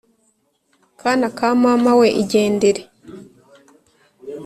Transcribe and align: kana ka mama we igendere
kana 0.99 1.27
ka 1.37 1.47
mama 1.61 1.91
we 1.99 2.07
igendere 2.21 2.81